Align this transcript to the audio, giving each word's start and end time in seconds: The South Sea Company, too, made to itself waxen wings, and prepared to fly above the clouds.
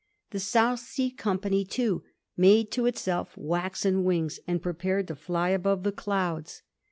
The 0.31 0.39
South 0.39 0.79
Sea 0.79 1.11
Company, 1.11 1.63
too, 1.63 2.01
made 2.35 2.71
to 2.71 2.87
itself 2.87 3.37
waxen 3.37 4.03
wings, 4.03 4.39
and 4.47 4.59
prepared 4.59 5.07
to 5.09 5.15
fly 5.15 5.49
above 5.49 5.83
the 5.83 5.91
clouds. 5.91 6.63